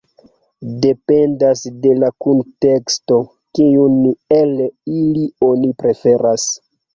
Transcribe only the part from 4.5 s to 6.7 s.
ili oni preferas.